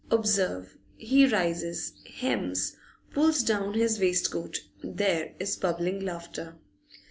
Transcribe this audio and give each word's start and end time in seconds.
Observe, 0.09 0.79
he 0.97 1.27
rises, 1.27 1.93
hems, 2.15 2.75
pulls 3.11 3.43
down 3.43 3.75
his 3.75 3.99
waistcoat; 3.99 4.61
there 4.81 5.35
is 5.39 5.55
bubbling 5.57 5.99
laughter. 5.99 6.55